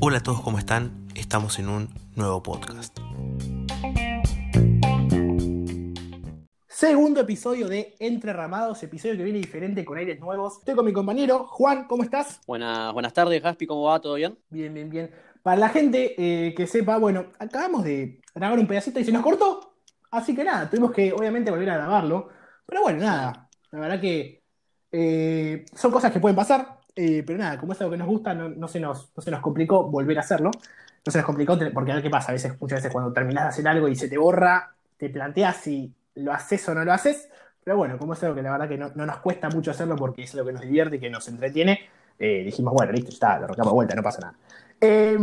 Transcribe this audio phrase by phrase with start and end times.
[0.00, 1.06] Hola a todos, ¿cómo están?
[1.14, 2.98] Estamos en un nuevo podcast.
[6.66, 10.58] Segundo episodio de Entre Ramados, episodio que viene diferente con aires nuevos.
[10.58, 12.40] Estoy con mi compañero Juan, ¿cómo estás?
[12.46, 14.00] Buenas, buenas tardes, Gaspi, ¿cómo va?
[14.00, 14.38] ¿Todo bien?
[14.48, 15.10] Bien, bien, bien.
[15.42, 19.22] Para la gente eh, que sepa, bueno, acabamos de grabar un pedacito y se nos
[19.22, 19.74] cortó,
[20.12, 22.28] así que nada, tuvimos que obviamente volver a grabarlo.
[22.64, 24.37] Pero bueno, nada, la verdad que
[24.92, 28.34] eh, son cosas que pueden pasar, eh, pero nada, como es algo que nos gusta,
[28.34, 30.50] no, no se nos, no se nos complicó volver a hacerlo.
[31.06, 33.44] No se nos complicó porque a ver qué pasa, a veces, muchas veces cuando terminás
[33.44, 36.92] de hacer algo y se te borra, te planteas si lo haces o no lo
[36.92, 37.28] haces.
[37.64, 39.96] Pero bueno, como es algo que la verdad que no, no nos cuesta mucho hacerlo
[39.96, 41.80] porque es algo que nos divierte y que nos entretiene,
[42.18, 44.34] eh, dijimos, bueno, listo, está, lo arrancamos de vuelta, no pasa nada.
[44.80, 45.16] Eh,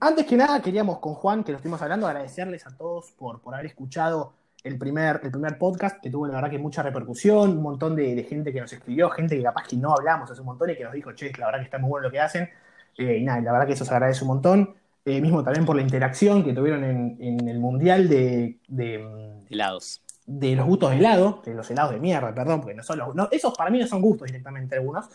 [0.00, 3.54] antes que nada, queríamos con Juan, que lo estuvimos hablando, agradecerles a todos por, por
[3.54, 4.32] haber escuchado
[4.64, 8.14] el primer, el primer podcast, que tuvo la verdad que mucha repercusión, un montón de,
[8.14, 10.76] de gente que nos escribió, gente que capaz que no hablamos hace un montón y
[10.76, 12.48] que nos dijo, che, la verdad que está muy bueno lo que hacen.
[12.96, 14.74] Eh, y nada, la verdad que eso se agradece un montón.
[15.04, 20.02] Eh, mismo también por la interacción que tuvieron en, en el Mundial de, de, Helados.
[20.26, 23.14] de los gustos de helado, de los helados de mierda, perdón, porque no son los.
[23.14, 25.06] no, esos para mí no son gustos directamente algunos.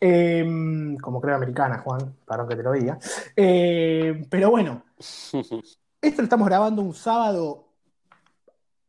[0.00, 0.44] Eh,
[1.00, 2.98] como creo americana, Juan, perdón que te lo diga.
[3.34, 4.84] Eh, pero bueno,
[6.00, 7.65] esto lo estamos grabando un sábado,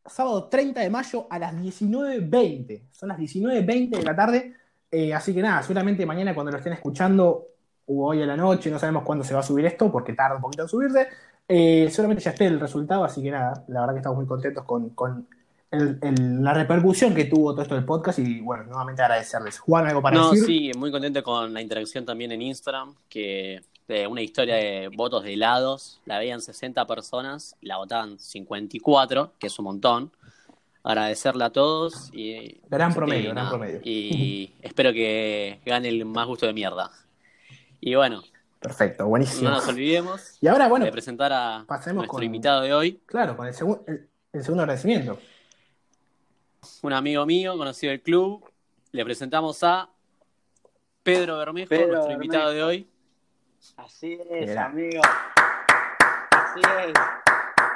[0.09, 2.81] sábado 30 de mayo a las 19.20.
[2.91, 4.53] Son las 19.20 de la tarde.
[4.91, 7.45] Eh, así que nada, seguramente mañana cuando lo estén escuchando,
[7.87, 10.35] o hoy a la noche, no sabemos cuándo se va a subir esto, porque tarda
[10.35, 11.07] un poquito en subirse.
[11.47, 14.65] Eh, seguramente ya esté el resultado, así que nada, la verdad que estamos muy contentos
[14.65, 15.27] con, con
[15.71, 19.59] el- el- la repercusión que tuvo todo esto del podcast y bueno, nuevamente agradecerles.
[19.59, 20.45] Juan, ¿algo para No, decir?
[20.45, 25.23] sí, muy contento con la interacción también en Instagram, que de una historia de votos
[25.23, 30.11] de helados, la veían 60 personas, la votaban 54, que es un montón.
[30.83, 32.59] Agradecerle a todos y...
[32.69, 33.81] Gran promedio, gran promedio.
[33.83, 36.91] Y espero que gane el más gusto de mierda.
[37.81, 38.23] Y bueno,
[38.59, 39.49] Perfecto, buenísimo.
[39.49, 42.99] no nos olvidemos Y ahora, bueno, de presentar a pasemos nuestro con- invitado de hoy,
[43.05, 45.19] claro, con el, segun- el- el segundo agradecimiento.
[46.81, 48.43] un amigo mío, conocido del club.
[48.91, 49.89] Le presentamos a
[51.03, 52.23] Pedro Bermejo, Pedro nuestro Bermejo.
[52.23, 52.87] invitado de hoy.
[53.77, 54.65] Así es, Mirá.
[54.65, 55.01] amigo.
[56.31, 56.93] Así es.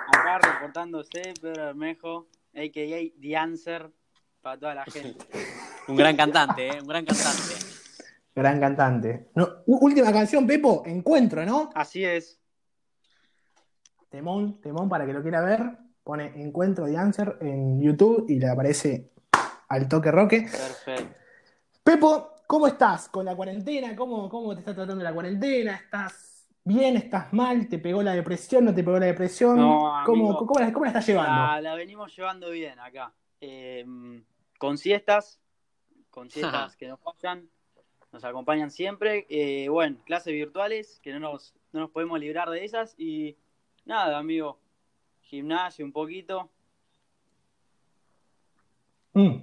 [0.07, 3.21] Acá reportándose Pedro Bermejo, a.k.a.
[3.21, 3.91] The Answer,
[4.41, 5.25] para toda la gente.
[5.87, 6.81] Un gran cantante, ¿eh?
[6.81, 7.55] un gran cantante.
[8.33, 9.29] Gran cantante.
[9.35, 11.69] No, última canción, Pepo, Encuentro, ¿no?
[11.73, 12.39] Así es.
[14.09, 15.77] Temón, temón para que lo quiera ver.
[16.03, 19.11] Pone Encuentro de Answer en YouTube y le aparece
[19.67, 20.41] al toque roque.
[20.41, 21.15] Perfecto.
[21.83, 23.95] Pepo, ¿cómo estás con la cuarentena?
[23.95, 25.73] ¿Cómo, cómo te está tratando la cuarentena?
[25.75, 26.97] ¿Estás bien?
[26.97, 27.69] ¿Estás mal?
[27.69, 28.65] ¿Te pegó la depresión?
[28.65, 29.55] ¿No te pegó la depresión?
[29.55, 30.45] No, ¿Cómo, amigo.
[30.45, 31.31] cómo la, cómo la estás llevando?
[31.31, 33.13] La, la venimos llevando bien acá.
[33.39, 33.85] Eh,
[34.57, 35.39] con siestas,
[36.09, 37.49] con siestas que nos fallan,
[38.11, 39.27] nos acompañan siempre.
[39.29, 42.95] Eh, bueno, clases virtuales, que no nos, no nos podemos librar de esas.
[42.99, 43.37] Y
[43.85, 44.59] nada, amigo.
[45.21, 46.49] Gimnasio un poquito.
[49.13, 49.37] Mm,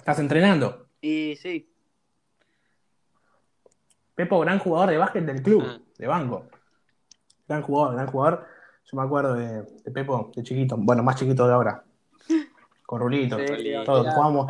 [0.00, 0.88] ¿Estás entrenando?
[1.00, 1.69] Y sí,
[4.20, 5.78] Pepo, gran jugador de básquet del club, Ah.
[5.96, 6.46] de banco.
[7.48, 8.46] Gran jugador, gran jugador.
[8.84, 10.76] Yo me acuerdo de, de Pepo, de chiquito.
[10.78, 11.82] Bueno, más chiquito de ahora.
[12.84, 14.46] Con Rulito, Sí, todos jugamos.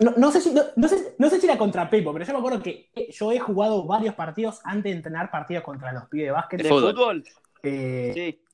[0.00, 2.32] No, no sé si, no, no sé, no sé si era contra Pepo, pero yo
[2.32, 6.26] me acuerdo que yo he jugado varios partidos antes de entrenar partidos contra los pibes
[6.28, 6.62] de básquet.
[6.62, 6.92] ¿de Fútbol.
[6.94, 7.24] fútbol?
[7.62, 8.44] Eh, Sí.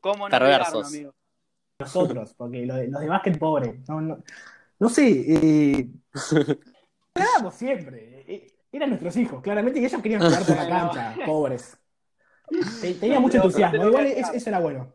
[0.00, 0.74] ¿Cómo no Perversos.
[0.74, 1.14] olvidarlo, amigo?
[1.78, 3.80] Nosotros, porque de- los de básquet pobre.
[3.88, 4.18] No, no,
[4.78, 5.24] no sé.
[5.26, 5.88] Eh,
[7.14, 8.24] ganábamos siempre.
[8.26, 11.78] eh, eran nuestros hijos, claramente, y ellos querían jugar por la cancha, pobres.
[12.80, 13.86] Te- Tenía mucho entusiasmo.
[13.86, 14.92] Igual es- eso era bueno.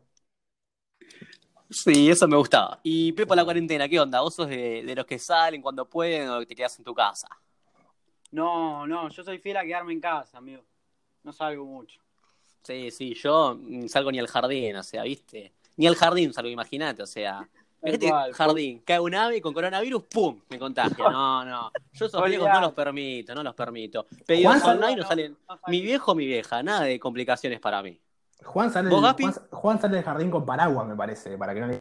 [1.70, 2.80] Sí, eso me gustaba.
[2.84, 4.20] Y Pepo, la cuarentena, ¿qué onda?
[4.22, 7.28] ¿Vos sos de, de los que salen cuando pueden o te quedas en tu casa?
[8.32, 10.64] No, no, yo soy fiel a quedarme en casa, amigo.
[11.24, 12.02] No salgo mucho.
[12.64, 15.54] Sí, sí, yo mm, salgo ni al jardín, o sea, ¿viste?
[15.78, 17.48] Ni al jardín salgo, imagínate, o sea.
[17.82, 18.34] Imagínate, cual.
[18.34, 20.42] jardín, cae un ave con coronavirus, ¡pum!
[20.50, 21.06] Me contagia.
[21.12, 21.72] No, no.
[21.94, 24.06] Yo esos riesgos no los permito, no los permito.
[24.26, 25.38] Pedidos Juan, online no no, salen.
[25.50, 25.60] no.
[25.68, 28.00] Mi viejo, mi vieja, nada de complicaciones para mí.
[28.44, 29.24] Juan sale, ¿Vos, del, Gaspi?
[29.24, 31.80] Juan, Juan sale del jardín con paraguas, me parece, para que no le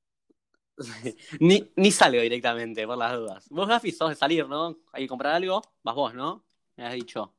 [1.40, 3.46] ni, ni salgo directamente, por las dudas.
[3.50, 4.76] Vos, Gafi, sos de salir, ¿no?
[4.92, 6.44] Hay que comprar algo, vas vos, ¿no?
[6.76, 7.34] Me has dicho.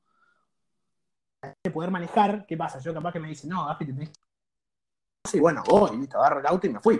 [1.63, 2.79] de poder manejar, ¿qué pasa?
[2.79, 4.11] Yo capaz que me dicen, no, Gafi, te tenés
[5.27, 6.99] Sí, bueno, voy, listo, agarro el auto y me fui.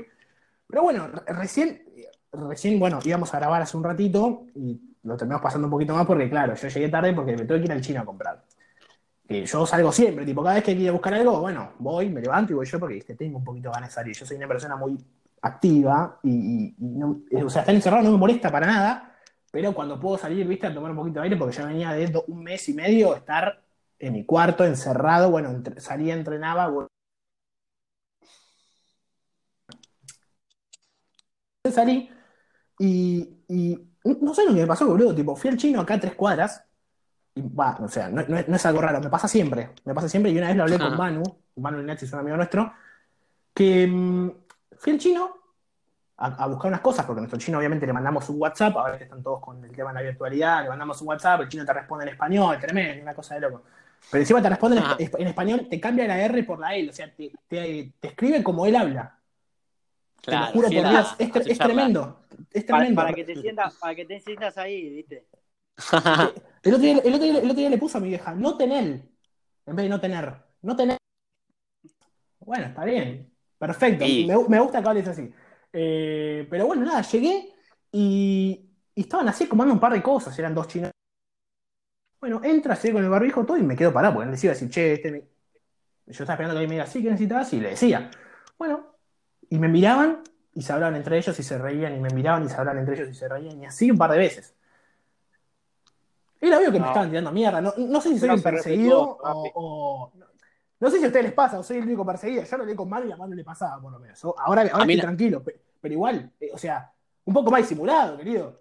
[0.71, 1.83] Pero bueno, re- recién,
[2.31, 6.05] recién, bueno, íbamos a grabar hace un ratito y lo terminamos pasando un poquito más
[6.07, 8.43] porque, claro, yo llegué tarde porque me tuve que ir al chino a comprar.
[9.27, 12.53] Que yo salgo siempre, tipo, cada vez que quiero buscar algo, bueno, voy, me levanto
[12.53, 13.15] y voy yo porque ¿viste?
[13.15, 14.15] tengo un poquito de ganas de salir.
[14.15, 14.97] Yo soy una persona muy
[15.41, 16.75] activa y,
[17.31, 19.15] eh, o sea, estar encerrado no me molesta para nada,
[19.51, 22.23] pero cuando puedo salir, viste, a tomar un poquito de aire, porque ya venía de
[22.27, 23.61] un mes y medio estar
[23.99, 26.71] en mi cuarto, encerrado, bueno, entre- salía, entrenaba,
[31.69, 32.09] salí
[32.79, 35.99] y, y no sé lo que me pasó, boludo, tipo, fui al chino acá a
[35.99, 36.63] tres cuadras,
[37.35, 39.93] y va, o sea, no, no es, no es algo raro, me pasa siempre, me
[39.93, 40.97] pasa siempre, y una vez lo hablé con.
[40.97, 41.21] Manu,
[41.57, 42.73] Manu Linazzi es un amigo nuestro,
[43.53, 44.31] que mm,
[44.77, 45.37] fui al chino
[46.17, 48.97] a, a buscar unas cosas, porque a nuestro chino obviamente le mandamos un WhatsApp, ahora
[48.97, 51.63] que están todos con el tema de la virtualidad, le mandamos un WhatsApp, el chino
[51.65, 53.61] te responde en español, tremendo, una cosa de loco.
[54.09, 54.97] Pero encima te responde en, Ah.
[54.99, 58.41] en español, te cambia la R por la L, o sea, te, te- te escribe
[58.43, 59.15] como él habla.
[60.21, 62.19] Te lo juro por Dios, es, tremendo.
[62.51, 62.95] Es tremendo.
[63.01, 65.25] para que te sientas, para que te sientas ahí, ¿viste?
[66.63, 68.55] El otro, día, el, otro día, el otro día le puso a mi vieja, no
[68.55, 68.83] tener,
[69.65, 70.97] en vez de no tener, no tener.
[72.39, 75.33] Bueno, está bien, perfecto, me, me gusta que hables así.
[75.73, 77.53] Eh, pero bueno, nada, llegué
[77.91, 80.91] y, y estaban así comando un par de cosas, eran dos chinos.
[82.19, 84.53] Bueno, entra así con el barbijo todo y me quedo parado, porque les iba a
[84.53, 85.19] decir, che, este me-
[86.07, 87.53] yo estaba esperando que alguien me diga, sí, ¿qué necesitabas?
[87.53, 88.11] Y le decía.
[88.57, 88.90] Bueno,
[89.51, 90.23] y me miraban
[90.55, 92.95] y se hablaban entre ellos y se reían, y me miraban y se hablaban entre
[92.95, 94.55] ellos y se reían, y así un par de veces.
[96.39, 97.61] Era obvio que me estaban tirando mierda.
[97.61, 100.11] No, no sé si soy No un se perseguido o,
[100.79, 102.43] no, sé si a ustedes les pasa o soy el único perseguido.
[102.43, 104.23] Yo lo leí con Manu y a Manu le pasaba, por lo menos.
[104.25, 106.91] Ahora, ahora estoy tranquilo, pe- pero, igual, eh, o sea,
[107.25, 108.59] un poco más disimulado, querido.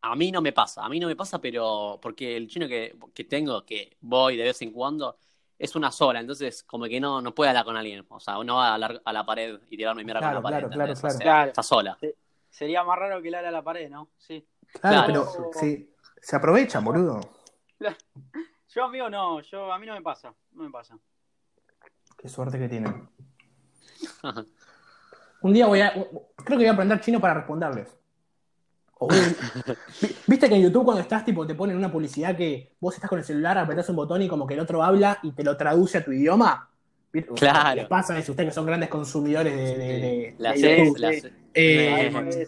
[0.00, 2.96] A mí no me pasa, a mí no me pasa, pero porque el chino que,
[3.14, 5.18] que tengo, que voy de vez en cuando,
[5.58, 8.06] es una sola, entonces como que no, no puede hablar con alguien.
[8.08, 10.58] O sea, no va a hablar a la pared y tirarme mierda Claro, con la
[10.60, 10.68] pared.
[10.68, 11.08] claro, claro, claro.
[11.08, 11.48] O sea, Claro.
[11.48, 11.98] está sola.
[12.50, 14.08] Sería más raro que le a la pared, ¿no?
[14.18, 14.46] Sí.
[14.80, 15.32] Claro, Claro.
[15.36, 17.20] pero sí, se aprovechan, boludo.
[18.74, 20.96] Yo, amigo, no, yo, a mí no me pasa, no me pasa.
[22.18, 23.08] Qué suerte que tienen.
[25.40, 25.92] Un día voy a.
[25.92, 26.10] Creo
[26.46, 27.96] que voy a aprender chino para responderles.
[30.26, 33.18] Viste que en YouTube cuando estás, tipo, te ponen una publicidad que vos estás con
[33.18, 35.98] el celular, apretás un botón y como que el otro habla y te lo traduce
[35.98, 36.68] a tu idioma.
[37.12, 37.32] ¿Viste?
[37.34, 37.76] Claro.
[37.76, 40.98] Les pasa eso, ustedes que son grandes consumidores de, de- de- La de YouTube.
[40.98, 41.22] la- sí.
[41.54, 42.46] Eh, Eh.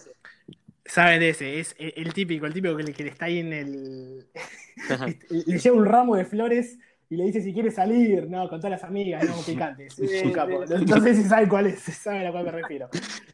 [0.85, 3.39] Saben de ese, es el, el típico, el típico que le, que le está ahí
[3.39, 4.27] en el.
[5.47, 6.79] le lleva un ramo de flores
[7.11, 9.87] y le dice si quiere salir, no, con todas las amigas, no, picante.
[9.87, 10.65] es Sí, un capo.
[10.67, 10.85] sí, sí.
[10.87, 12.89] No, sé si saben cuál es, saben a cuál me refiero.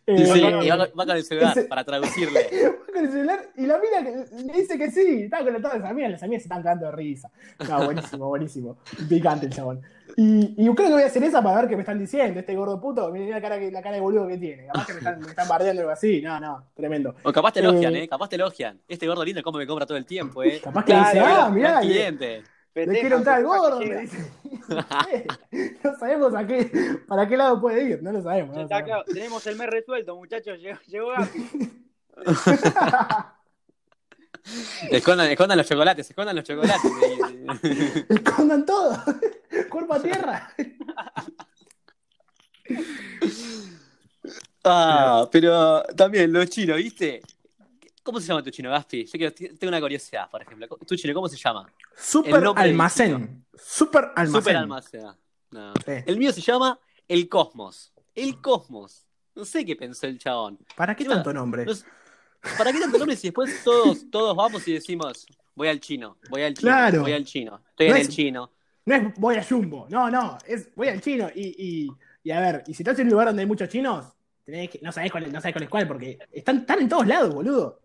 [0.06, 2.40] Y Eh, sí, bueno, y va, con- va con el celular Ese- para traducirle.
[2.64, 4.10] va con el celular y la mina
[4.46, 6.92] le dice que sí, estaba con todas las amigas, las amigas se están cagando de
[6.92, 7.30] risa.
[7.68, 8.78] No, buenísimo, buenísimo.
[9.08, 9.82] Picante el chabón.
[10.16, 12.54] Y, y creo que voy a hacer esa para ver qué me están diciendo, este
[12.56, 14.66] gordo puto, miren la cara, que- la cara de boludo que tiene.
[14.68, 16.22] Capaz que me están, me están bardeando o algo así.
[16.22, 17.14] No, no, tremendo.
[17.24, 18.08] O capaz te elogian, Eh, ¿eh?
[18.08, 18.80] Capaz te elogian.
[18.88, 20.60] Este gordo lindo, ¿cómo me compra todo el tiempo, eh?
[20.64, 21.88] Capaz que Claro, dice, ah, mirá, y-
[22.84, 24.30] le quiero entrar al gordo, me dice.
[25.84, 26.70] no sabemos a qué,
[27.06, 28.50] para qué lado puede ir, no lo sabemos.
[28.50, 29.04] no lo Está sabemos.
[29.04, 30.58] claro, tenemos el mes resuelto, muchachos.
[30.58, 31.12] Llegó, llegó.
[34.90, 36.92] Escondan, escondan los chocolates, escondan los chocolates.
[38.08, 38.96] Escondan todo,
[39.70, 40.54] cuerpo a tierra.
[44.64, 47.22] ah, pero también los chinos, ¿viste?
[48.06, 49.04] ¿Cómo se llama tu chino, Gaspi?
[49.04, 50.68] Yo quiero- tengo una curiosidad, por ejemplo.
[50.86, 51.68] ¿Tu chino cómo se llama?
[51.96, 53.44] Super almacén.
[53.58, 54.40] Super almacén.
[54.42, 55.06] Super almacén.
[55.50, 55.74] No.
[55.84, 55.92] Sí.
[56.06, 57.92] El mío se llama El Cosmos.
[58.14, 59.04] El Cosmos.
[59.34, 60.56] No sé qué pensó el chabón.
[60.76, 61.66] ¿Para qué tanto nombre?
[62.56, 65.26] ¿Para qué tanto nombre si después todos, todos vamos y decimos,
[65.56, 67.00] voy al chino, voy al chino, Claro.
[67.02, 68.52] voy al chino, estoy No en es- el chino?
[68.84, 71.28] No es voy a Jumbo, no, no, es voy al chino.
[71.34, 71.88] Y, y,
[72.22, 74.06] y a ver, y si estás en un lugar donde hay muchos chinos,
[74.44, 77.04] tenés que, no sabés cuál, no sabés cuál es cuál, porque están, están en todos
[77.06, 77.80] lados, boludo.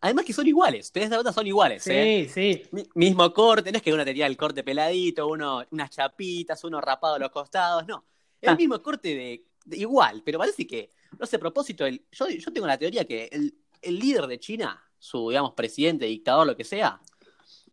[0.00, 2.28] Además que son iguales, das cuenta, son iguales, ¿eh?
[2.32, 2.68] Sí, sí.
[2.72, 6.80] Mi- Mismo corte, no es que uno tenía el corte peladito, uno unas chapitas, uno
[6.80, 8.04] rapado a los costados, no.
[8.40, 8.56] El Ah.
[8.56, 12.52] mismo corte de, de igual, pero parece que, no sé, a propósito, el, yo, yo
[12.52, 16.64] tengo la teoría que el, el líder de China, su, digamos, presidente, dictador, lo que
[16.64, 17.00] sea,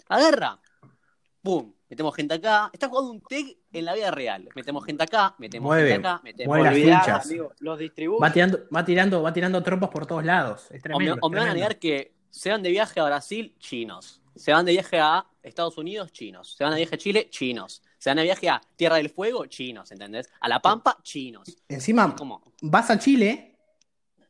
[0.07, 0.59] agarra,
[1.41, 1.73] ¡pum!
[1.89, 4.49] Metemos gente acá, está jugando un tech en la vida real.
[4.55, 7.03] Metemos gente acá, metemos Mueve, gente acá, metemos mueve las gente acá.
[7.03, 7.25] fichas.
[7.27, 8.19] amigo, los distribuye.
[8.19, 10.71] Va tirando, va tirando, va tirando tropas por todos lados.
[10.71, 11.15] Es O tremendo.
[11.17, 14.19] me, o me van a negar que se van de viaje a Brasil, chinos.
[14.35, 16.55] Se van de viaje a Estados Unidos, chinos.
[16.57, 17.83] Se van de viaje a Chile, chinos.
[17.99, 20.29] Se van de viaje a Tierra del Fuego, chinos, ¿entendés?
[20.41, 21.47] A La Pampa, chinos.
[21.69, 23.55] Encima, como, vas a Chile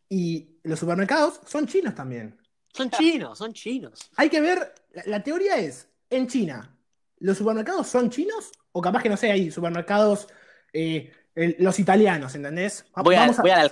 [0.10, 2.38] y los supermercados son chinos también.
[2.74, 4.00] son chinos, son chinos.
[4.18, 6.76] Hay que ver, la, la teoría es, en China,
[7.20, 8.52] ¿los supermercados son chinos?
[8.74, 10.28] O capaz que no sé, hay supermercados,
[10.74, 12.86] eh, el- los italianos, ¿entendés?
[12.98, 13.72] Voy, a- vamos a- voy al,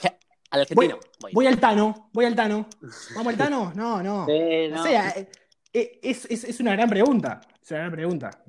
[0.51, 0.99] al argentino.
[1.19, 1.31] Voy.
[1.33, 2.67] Voy al Tano, voy al Tano.
[3.15, 3.71] ¿Vamos al Tano?
[3.75, 4.25] No, no.
[4.27, 4.83] Sí, No no.
[4.83, 5.29] sé, eh,
[5.73, 7.41] eh, es, es- es una gran pregunta.
[7.61, 8.43] Es una gran pregunta.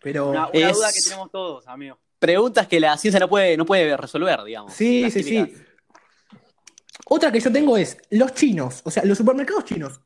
[0.00, 0.30] Pero.
[0.30, 1.98] Una, una Es- duda que tenemos todos, amigo.
[2.18, 4.72] Preguntas que la ciencia no puede, no puede resolver, digamos.
[4.72, 5.54] Sí, sí, sí.
[7.06, 10.00] Otra que yo tengo es los chinos, o sea, los supermercados chinos,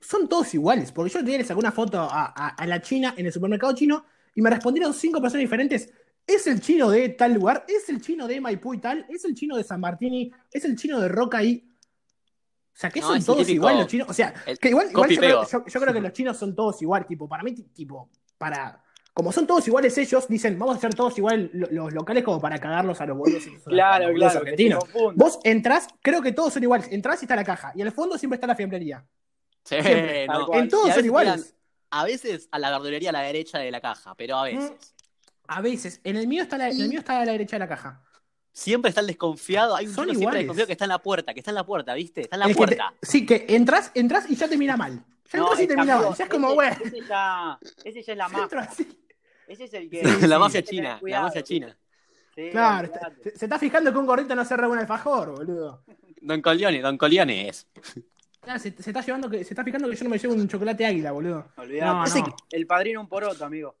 [0.00, 0.90] son todos iguales.
[0.92, 4.04] Porque yo le saqué una foto a, a- a la china en el supermercado chino
[4.34, 5.90] y me respondieron cinco personas diferentes.
[6.28, 9.34] Es el chino de tal lugar, es el chino de Maipú y tal, es el
[9.34, 11.64] chino de San Martín, es el chino de Roca y.
[11.64, 14.08] O sea, que No, son todos típico- iguales los chinos.
[14.08, 15.64] O sea, que igual, igual yo, creo, copy-pego.
[15.64, 17.06] yo- yo creo que los chinos son todos igual.
[17.06, 18.84] Tipo, para mí, tipo, para.
[19.12, 22.40] Como son todos iguales ellos, dicen, vamos a hacer todos igual lo- los locales como
[22.40, 24.84] para cagarlos a los boludos, a los Claro, claro, se argentinos.
[25.16, 26.86] Vos entrás, creo que todos son iguales.
[26.92, 27.72] Entrás y está la caja.
[27.74, 29.04] Y al fondo siempre está la fiambrería.
[29.64, 30.54] Sí, Siempre, no.
[30.54, 31.54] En todos Y son iguales.
[31.90, 34.94] A veces a la verdulería a la derecha de la caja, pero a veces.
[35.48, 36.00] A veces.
[36.04, 38.02] En el mío está la, en el mío está a la derecha de la caja.
[38.52, 39.74] Siempre está el desconfiado.
[39.76, 40.40] Hay un Son chino siempre iguales.
[40.42, 42.22] desconfiado que está en la puerta, que está en la puerta, ¿viste?
[42.22, 42.94] Está en la El que te- puerta.
[43.02, 45.04] sí, que entras, entras y ya te mira mal.
[45.32, 46.14] Ya No, entras y te mira mal.
[46.16, 46.76] Ya es como, ese- bueno.
[46.84, 48.68] Ese ya, ese ya es la mafia.
[49.46, 50.02] Ese es el que.
[50.28, 51.76] la mafia china, la mafia china.
[52.34, 52.92] Sí, Claro,
[53.24, 55.82] se, se está fijando que un gordito no se roba un alfajor, boludo.
[56.20, 57.66] Don Corleone, Don Corleone es.
[58.40, 60.46] Claro, se, se está llevando que, se está fijando que yo no me llevo un
[60.48, 61.48] chocolate águila, boludo.
[61.56, 62.36] No, no.
[62.50, 63.76] El padrino un poroto, amigo.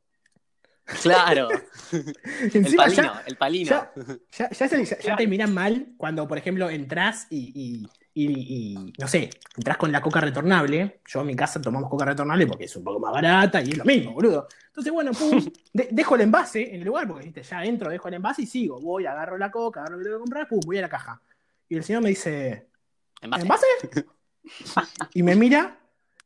[1.02, 1.48] Claro.
[1.92, 3.70] El palino, ya, el palino.
[3.70, 3.92] ya,
[4.32, 8.74] ya, ya se- ya- ya te miran mal cuando, por ejemplo, entras y, y- y-
[8.74, 11.00] y, no sé, entras con la coca retornable.
[11.06, 13.78] Yo en mi casa tomamos coca retornable porque es un poco más barata y es
[13.78, 14.48] lo mismo, boludo.
[14.68, 18.08] Entonces, bueno, pum, de- dejo el envase en el lugar porque viste, ya entro, dejo
[18.08, 18.80] el envase y sigo.
[18.80, 21.20] Voy, agarro la coca, agarro lo que tengo que comprar, pum, voy a la caja.
[21.68, 22.68] Y el señor me dice,
[23.20, 23.42] Envase.
[23.42, 23.66] ¿envase?
[25.14, 25.77] y me mira.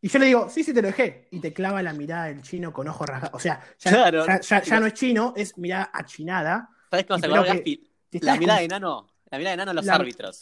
[0.05, 1.29] Y yo le digo, sí, sí, te lo dejé.
[1.31, 3.35] Y te clava la mirada del chino con ojos rasgados.
[3.35, 4.27] O sea, ya, Claro.
[4.27, 6.69] ya, ya- ya no es chino, es mirada achinada.
[6.91, 7.91] ¿Sabes cómo se que Gaspi?
[8.21, 9.09] La mirada con- de Nano.
[9.31, 10.41] La mirada de Nano a los La- árbitros.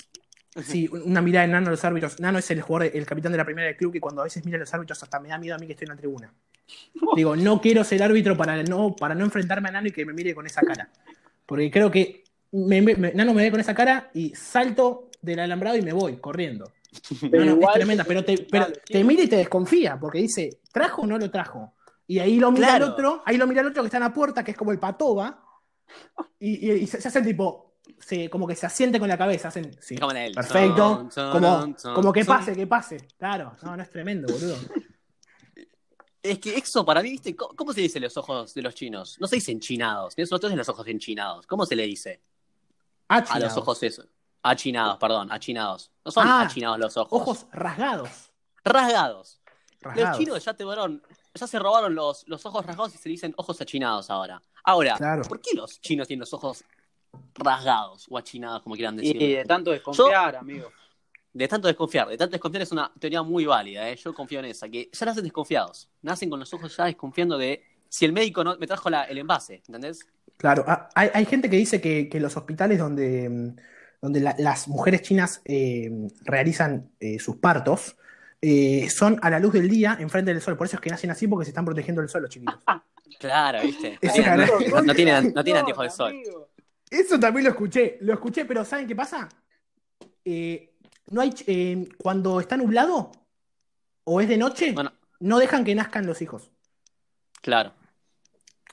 [0.65, 2.19] Sí, una mirada de Nano a los árbitros.
[2.19, 4.45] Nano es el jugador, el capitán de la primera del club que cuando a veces
[4.45, 6.33] mira a los árbitros hasta me da miedo a mí que estoy en la tribuna.
[7.17, 10.13] Digo, no quiero ser árbitro para no, para no enfrentarme a Nano y que me
[10.15, 10.89] mire con esa cara.
[11.47, 15.77] Porque creo que me- me- Nano me ve con esa cara y salto del alambrado
[15.77, 16.73] y me voy corriendo.
[17.31, 18.67] No, no, es tremenda, pero, te, pero
[19.05, 21.75] mira y te desconfía, porque dice, ¿trajo o no lo trajo?
[22.07, 22.87] Y ahí lo mira Claro.
[22.87, 24.73] el otro, ahí lo mira el otro que está en la puerta, que es como
[24.73, 25.45] el patoba,
[26.39, 29.17] y, y- y se, se hace el tipo, se, como que se asiente con la
[29.19, 32.67] cabeza, hacen, sí, Como en el perfecto, son, son, como, son, como que pase, que
[32.67, 34.57] pase, claro, no, no es tremendo, boludo.
[36.23, 37.35] Es que eso para mí, ¿viste?
[37.35, 39.17] ¿Cómo, cómo se dice los ojos de los chinos?
[39.21, 40.13] No se dice enchinados.
[40.19, 41.47] Eso no es los ojos enchinados.
[41.47, 42.21] ¿Cómo se le dice?
[43.09, 43.57] Ah, A los chinados.
[43.57, 44.05] ojos eso.
[44.43, 45.91] Achinados, perdón, achinados.
[46.05, 47.21] No son Ah, achinados los ojos.
[47.21, 48.31] ojos rasgados.
[48.65, 49.41] rasgados.
[49.97, 51.03] Los chinos ya te robaron,
[51.35, 54.43] ya se robaron los, los ojos rasgados y se dicen ojos achinados ahora.
[54.65, 55.23] Ahora, Claro.
[55.23, 56.63] ¿por qué los chinos tienen los ojos
[57.35, 59.21] rasgados o achinados, como quieran decir?
[59.21, 60.71] Y de tanto desconfiar, amigo.
[61.33, 63.97] De tanto desconfiar, de tanto desconfiar es una teoría muy válida, ¿eh?
[63.97, 67.63] yo confío en esa, que ya nacen desconfiados, nacen con los ojos ya desconfiando de
[67.89, 70.01] si el médico no me trajo la- el envase, ¿entendés?
[70.37, 73.57] Claro, ah, hay, hay gente que dice que, que los hospitales donde, mm,
[74.01, 75.91] donde la- las mujeres chinas eh,
[76.25, 77.97] realizan eh, sus partos
[78.43, 80.57] eh, son a la luz del día, enfrente del sol.
[80.57, 82.63] Por eso es que nacen así porque se están protegiendo del sol los chiquitos.
[83.19, 83.99] Claro, ¿viste?
[84.01, 84.37] No tienen,
[84.71, 86.15] no- no tienen, no tienen No, anteojos de sol.
[86.89, 89.29] Eso también lo escuché, lo escuché, pero ¿saben qué pasa?
[90.25, 90.73] Eh,
[91.11, 93.11] no hay, eh, cuando está nublado
[94.05, 96.51] o es de noche, Bueno, no dejan que nazcan los hijos.
[97.43, 97.75] claro.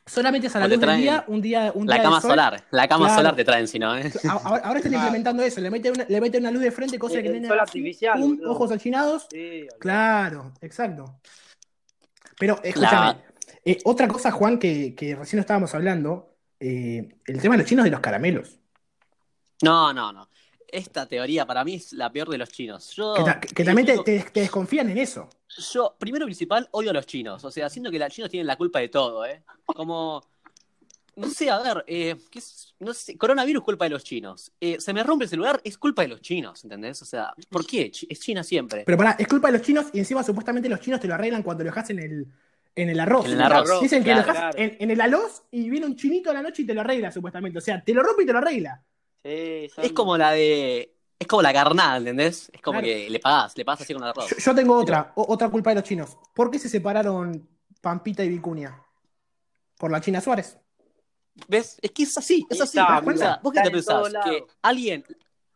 [0.07, 2.31] Solamente es a la luz del día, un día, un La día de cama sol.
[2.31, 3.19] solar, la cama Claro.
[3.19, 4.11] solar te traen, si no, ¿eh?
[4.29, 7.19] Ahora, ahora están implementando eso, le meten una, le meten una luz de frente, cosa
[7.19, 8.51] El- que artificial, pum, boludo.
[8.51, 9.27] ojos achinados.
[9.29, 9.67] Sí.
[9.79, 11.19] Claro, exacto.
[12.39, 13.21] Pero escúchame,
[13.65, 17.83] eh, otra cosa, Juan, que, que recién estábamos hablando, eh, el tema de los chinos
[17.85, 18.59] de los caramelos.
[19.61, 20.29] No, no, no.
[20.69, 22.91] Esta teoría para mí es la peor de los chinos.
[22.95, 25.29] Yo, Que, ta- que también te, te- te desconfían en eso.
[25.73, 27.43] Yo, primero y principal, odio a los chinos.
[27.43, 29.43] O sea, siento que los chinos tienen la culpa de todo, ¿eh?
[29.65, 30.23] Como,
[31.15, 32.75] no sé, a ver, eh, ¿qué es?
[32.79, 34.51] no sé, coronavirus culpa de los chinos.
[34.61, 37.01] Eh, se me rompe el celular, es culpa de los chinos, ¿entendés?
[37.01, 37.91] O sea, ¿por qué?
[38.09, 38.83] Es China siempre.
[38.85, 41.41] Pero pará, es culpa de los chinos y encima supuestamente los chinos te lo arreglan
[41.41, 42.27] cuando lo dejas en el,
[42.75, 43.25] en el arroz.
[43.25, 44.57] En el arroz, Dicen que claro, lo dejas claro.
[44.59, 47.11] en, en el arroz y viene un chinito a la noche y te lo arregla
[47.11, 47.57] supuestamente.
[47.57, 48.83] O sea, te lo rompe y te lo arregla.
[49.23, 50.93] Sí, son- Es como la de.
[51.19, 52.49] Es como la carnada, ¿entendés?
[52.53, 52.93] Es como Claro.
[52.93, 54.29] que le pagás, le pagás así con el arroz.
[54.29, 56.17] Yo, yo tengo otra, o- otra culpa de los chinos.
[56.35, 57.47] ¿Por qué se separaron
[57.81, 58.81] Pampita y Vicuña?
[59.77, 60.57] Por la China Suárez.
[61.47, 61.77] ¿Ves?
[61.81, 62.77] Es que es así, es así.
[62.79, 64.11] Está, O sea, ¿Vos qué te pensás?
[64.25, 65.05] Que alguien,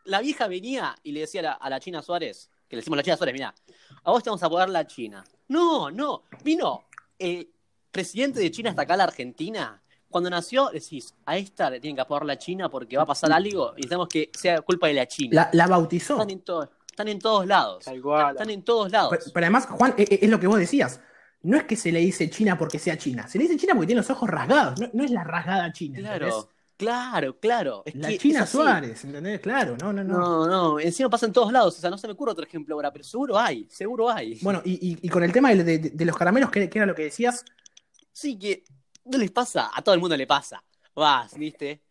[0.06, 2.98] la vieja venía y le decía a la, a la China Suárez, que le decimos
[2.98, 3.53] a la China Suárez, mira,
[4.03, 5.24] a vos te vamos a poder la China.
[5.48, 6.86] No, no, vino
[7.20, 7.51] el
[7.91, 9.81] presidente de China hasta acá a la Argentina.
[10.12, 13.32] Cuando nació, decís, a esta le tienen que apoyar la China porque va a pasar
[13.32, 15.32] algo y necesitamos que sea culpa de la China.
[15.34, 16.13] La, la bautizó.
[16.15, 17.86] Están, en todo- están en todos lados.
[17.86, 18.32] Tal cual.
[18.36, 19.10] Están en todos lados.
[19.12, 21.00] Pero, pero además, Juan, e- e- es, lo que vos decías.
[21.44, 23.27] No es que se le dice China porque sea China.
[23.27, 24.80] Se le dice China porque tiene los ojos rasgados.
[24.80, 25.98] No, no es la rasgada China.
[26.00, 26.48] Claro, ¿entendés?
[26.77, 27.84] Claro, claro.
[27.86, 28.46] Es La que China.
[28.46, 29.39] Suárez, ¿entendés?
[29.39, 30.18] Claro, no, no, no.
[30.18, 31.77] No, no, encima pasa en todos lados.
[31.77, 34.39] O sea, no se me ocurre otro ejemplo ahora, pero seguro hay, seguro hay.
[34.41, 36.86] Bueno, y, y- y con el tema de, de- de los caramelos, ¿qué, qué era
[36.88, 37.46] lo que decías?
[38.12, 38.63] Sí, que
[39.05, 40.63] no les pasa, a todo el mundo le pasa.
[40.96, 41.81] Vas, viste.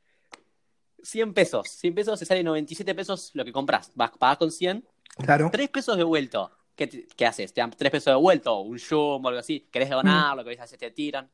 [1.03, 3.91] 100 pesos, 100 pesos te sale 97 pesos lo que compras.
[3.95, 4.87] Vas, pagás con 100,
[5.17, 5.49] Claro.
[5.51, 6.51] 3 pesos de vuelto.
[6.75, 7.53] ¿Qué, te- qué haces?
[7.53, 9.69] Te dan 3 pesos de vuelto, un jumbo, algo así.
[9.71, 10.37] ¿Querés donar?
[10.37, 11.31] Lo que veces te tiran.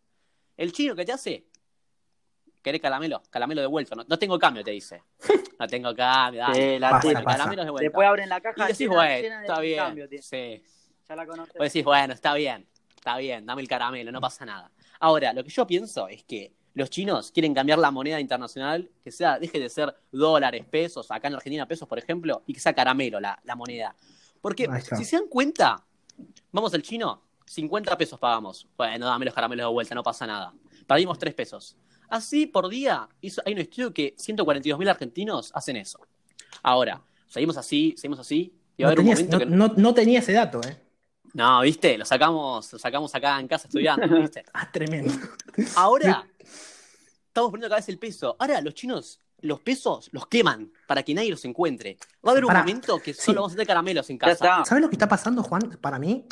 [0.57, 1.47] El chino que te hace,
[2.63, 3.23] ¿querés caramelo?
[3.31, 3.95] Caramelo de vuelto.
[3.95, 5.03] No, no tengo cambio, te dice.
[5.59, 6.75] No tengo cambio, dale.
[6.75, 7.25] Sí, la Pasa, pasa.
[7.25, 7.85] caramelos de vuelta.
[7.85, 9.79] Después abren la caja y decís, bueno, está bien.
[9.79, 10.07] cambio.
[10.21, 10.63] Sí.
[11.09, 11.55] Ya la conoces.
[11.55, 12.69] Vos decís, bueno, está bien,
[13.07, 14.69] está bien, dame el caramelo, no pasa nada.
[14.99, 19.13] Ahora, lo que yo pienso es que los chinos quieren cambiar la moneda internacional, que
[19.13, 22.75] sea, deje de ser dólares, pesos, acá en Argentina pesos, por ejemplo, y que sea
[22.75, 23.95] caramelo la, la moneda.
[24.41, 25.85] Porque si se dan cuenta,
[26.51, 28.67] vamos al chino, 50 pesos pagamos.
[28.77, 30.53] Bueno, dame los caramelos de vuelta, no pasa nada.
[30.89, 31.77] Perdimos 3 pesos.
[32.09, 36.01] Así por día, hizo- hay un estudio que 142 mil argentinos hacen eso.
[36.63, 39.47] Ahora, seguimos así, seguimos así, y va a No, haber un momento no- que...
[39.47, 40.83] no- no tenía ese dato, ¿eh?
[41.37, 44.43] No, viste, lo sacamos, lo sacamos acá en casa estudiando, viste.
[44.55, 45.13] Ah, tremendo.
[45.77, 46.27] Ahora
[47.29, 48.37] estamos poniendo cada vez el peso.
[48.39, 51.99] Ahora los chinos, los pesos los queman para que nadie los encuentre.
[52.25, 52.61] Va a haber un Pará.
[52.61, 53.21] momento que Sí.
[53.21, 54.65] solo vamos a tener caramelos en casa.
[54.65, 55.77] ¿Sabes lo que está pasando, Juan?
[55.81, 56.27] Para mí,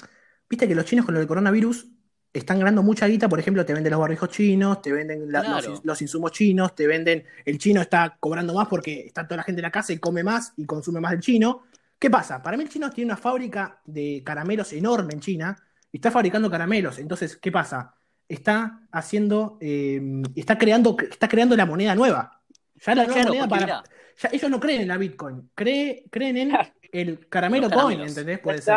[0.49, 1.87] viste que los chinos con lo del coronavirus
[2.32, 3.28] están ganando mucha guita.
[3.28, 5.68] Por ejemplo, te venden los barbijos chinos, te venden la- Claro.
[5.70, 7.25] los, los insumos chinos, te venden.
[7.44, 10.23] El chino está cobrando más porque está toda la gente en la casa y come
[10.25, 11.64] más y consume más del chino.
[12.04, 12.42] ¿Qué pasa?
[12.42, 15.56] Para mí, el chino tiene una fábrica de caramelos enorme en China
[15.90, 16.99] y está fabricando caramelos.
[16.99, 17.94] Entonces, ¿qué pasa?
[18.28, 19.56] Está haciendo.
[19.58, 20.02] eh,
[20.37, 22.42] está, creando, está creando la moneda nueva.
[22.75, 23.82] Ya la nueva Claro, moneda para.
[24.20, 26.52] ya ellos no creen en la Bitcoin, cree- creen en
[26.92, 28.02] el caramelo coin.
[28.02, 28.38] ¿entendés?
[28.38, 28.75] Puede ser.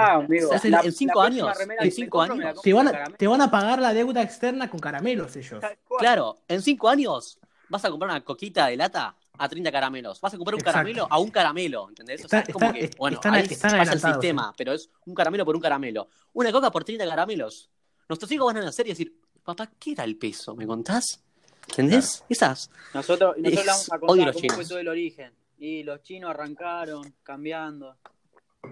[0.86, 1.50] en cinco años,
[1.81, 5.36] en cinco años, Te van, a, te van a pagar la deuda externa con caramelos
[5.36, 5.62] ellos.
[6.00, 10.20] Claro, en cinco años vas a comprar una coquita de lata a 30 caramelos.
[10.22, 10.77] Vas a comprar un Exacto.
[10.79, 12.25] caramelo a un caramelo, ¿entendés?
[12.25, 14.74] O sea, Está- es como está- que, bueno, están- ahí están falla el sistema, pero
[14.74, 16.10] es un caramelo por un caramelo.
[16.34, 17.70] Una coca por 30 caramelos.
[18.10, 20.56] Nuestros hijos van a nacer y decir, papá, ¿qué era el peso?
[20.56, 21.24] ¿Me contás?
[21.70, 22.24] ¿Entendés?
[22.29, 22.70] Esas.
[22.94, 24.55] Nosotros, nosotros Es- vamos a contar cómo chinos.
[24.55, 25.33] fue todo el origen.
[25.59, 27.98] Y los chinos arrancaron, cambiando.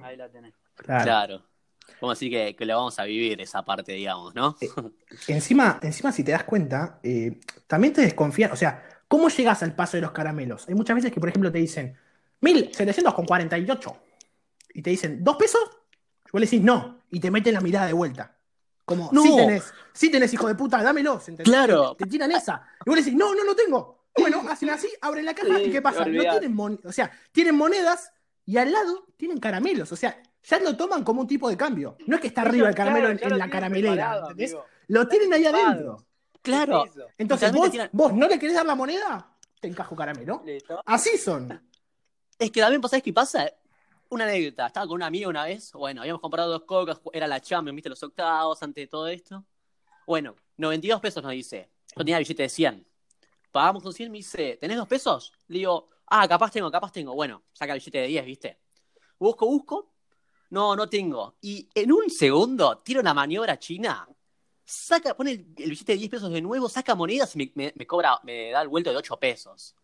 [0.04, 0.54] Ahí la tenés.
[0.76, 1.04] Claro.
[1.04, 1.42] Claro.
[2.02, 4.56] Vamos a decir que, que lo vamos a vivir esa parte, digamos, ¿no?
[4.60, 4.68] Eh,
[5.28, 8.52] Encima, encima, si te das cuenta, eh, también te desconfían.
[8.52, 10.68] O sea, ¿cómo llegas al paso de los caramelos?
[10.68, 11.96] Hay muchas veces que, por ejemplo, te dicen
[12.42, 13.98] 1748
[14.74, 15.62] y te dicen ¿dos pesos?
[16.28, 18.36] Y vos le decís no y te meten la mirada de vuelta.
[18.84, 19.24] Como, No.
[19.24, 21.28] sí tenés, sí tenés, hijo de puta, dámelos.
[21.28, 21.52] ¿entendés?
[21.52, 21.96] Claro.
[21.96, 22.62] Te tiran esa.
[22.86, 24.06] Y vos le decís no, no, no tengo.
[24.18, 26.06] Bueno, hacen así, abren la caja Sí, y ¿qué pasa?
[26.06, 28.12] No tienen o sea, tienen monedas
[28.46, 29.92] y al lado tienen caramelos.
[29.92, 31.98] O sea, ya lo toman como un tipo de cambio.
[32.06, 33.94] No es que está arriba el caramelo en, Claro, ya en lo la caramelera.
[33.94, 34.52] preparado, ¿entendés?
[34.54, 34.66] amigo.
[34.88, 36.05] Lo tienen ahí adentro.
[36.46, 36.86] Claro.
[37.18, 40.42] Entonces, vos, tiran- vos no le querés dar la moneda, te encajo caramelo.
[40.46, 40.82] Listo.
[40.86, 41.62] Así son.
[42.38, 43.50] Es que también, ¿sabes qué pasa?
[44.10, 44.68] Una anécdota.
[44.68, 45.72] Estaba con una amiga una vez.
[45.74, 47.00] Bueno, habíamos comprado dos cocas.
[47.14, 47.90] Era la Champions, ¿viste?
[47.90, 49.44] Los octavos, antes de todo esto.
[50.06, 51.70] Bueno, 92 pesos nos dice.
[51.96, 52.88] Yo tenía billete de 100.
[53.52, 55.32] Pagamos con 100, me dice, ¿tenés dos pesos?
[55.48, 57.14] Le digo, ah, capaz tengo, capaz tengo.
[57.16, 58.60] Bueno, saca el billete de 10, ¿viste?
[59.18, 59.94] Busco, busco.
[60.50, 61.38] No, no tengo.
[61.42, 64.08] Y en un segundo, tiro una maniobra china.
[64.66, 67.74] Saca, pone el, el billete de 10 pesos de nuevo, saca monedas y me, me-
[67.76, 69.76] me cobra, me da el vuelto de 8 pesos.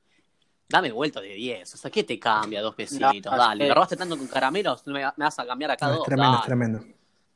[0.67, 1.73] Dame el vuelto de 10.
[1.73, 3.31] O sea, ¿qué te cambia dos pesitos?
[3.31, 5.91] No, Dale, me robaste tanto con caramelos, no me, me vas a cambiar acá No,
[5.93, 6.05] es dos.
[6.07, 6.85] tremendo, es tremendo.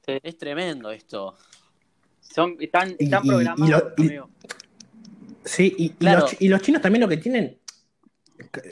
[0.07, 1.35] Es tremendo esto.
[2.21, 4.19] Son, están, Y- están y- y programados, y-.
[5.43, 6.21] Sí, y, y Claro.
[6.21, 7.59] los, chi- y los chinos también lo que tienen,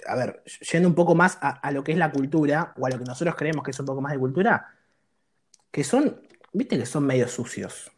[0.07, 2.89] a ver, yendo un poco más a, a lo que es la cultura, o a
[2.89, 4.73] lo que nosotros creemos que es un poco más de cultura,
[5.71, 6.19] que son,
[6.51, 7.91] viste que son medio sucios.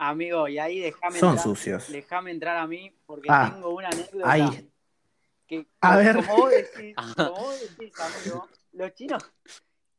[0.00, 1.90] Amigo, y ahí déjame Son entrar, sucios.
[1.90, 4.70] déjame entrar a mí porque Ah, tengo una anécdota Ahí,
[5.46, 6.16] que A como, ver.
[6.16, 7.14] como vos decís, Ajá.
[7.16, 9.24] como vos decís, amigo, los chinos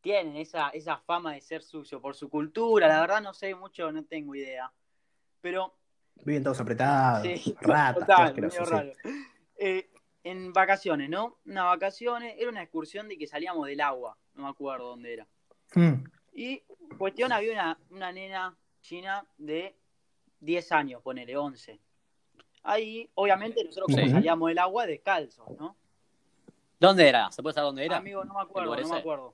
[0.01, 3.91] tienen esa, esa fama de ser sucios por su cultura, la verdad no sé mucho,
[3.91, 4.71] no tengo idea.
[5.41, 5.75] Pero
[6.23, 8.71] viven todos apretados, Sí, ratas, total, medio sí.
[8.71, 8.93] raro.
[9.57, 9.89] Eh,
[10.23, 11.39] en vacaciones, ¿no?
[11.45, 15.27] Unas vacaciones, era una excursión de que salíamos del agua, no me acuerdo dónde era.
[15.75, 16.63] Mm, Y
[16.97, 19.75] cuestión, había una, una nena china de
[20.39, 21.79] 10 años, ponele, 11.
[22.63, 24.11] Ahí, obviamente, nosotros como Sí.
[24.11, 25.75] salíamos del agua descalzos, ¿no?
[26.79, 27.31] ¿Dónde era?
[27.31, 27.97] ¿Se puede saber dónde era?
[27.97, 29.33] Amigo, no me acuerdo, no me acuerdo.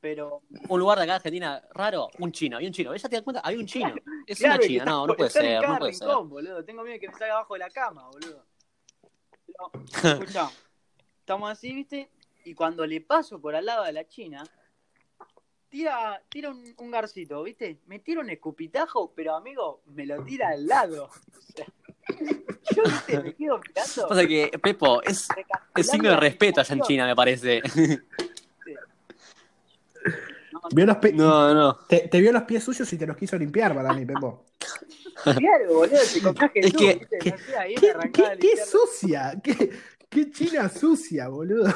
[0.00, 2.94] Pero, Un lugar de acá de Argentina raro, un chino, había un chino.
[2.94, 3.40] ¿Ella te das cuenta?
[3.40, 3.94] Había un chino.
[4.26, 6.08] Es claro, una china, no, no puede ser, no puede ser.
[6.08, 6.64] rincón, boludo.
[6.64, 8.46] Tengo miedo que me salga abajo de la cama, boludo.
[9.46, 9.70] Pero,
[10.24, 10.50] escuchá,
[11.18, 12.08] estamos así, ¿viste?
[12.44, 14.42] Y cuando le paso por al lado de la china,
[15.70, 17.78] tira, tira un, un garcito, ¿viste?
[17.86, 21.04] Me tira un escupitajo, pero amigo, me lo tira al lado.
[21.06, 21.66] O sea,
[22.74, 24.08] Yo, viste, me quedo mirando.
[24.08, 25.28] Pasa que, Pepo, es,
[25.76, 26.82] es signo de respeto allá en.
[26.82, 27.62] China, me parece.
[30.52, 31.74] No, Vio los pe- No, no.
[31.88, 34.46] te, te vio los pies suyos y te los quiso limpiar para mí, Pepo.
[35.22, 39.40] Claro, boludo, te comprás Es Jesús, que- viste, ¿Qué, no sé, ahí me qué- sucia?
[39.42, 39.70] ¿Qué,
[40.08, 41.72] qué china sucia, boludo?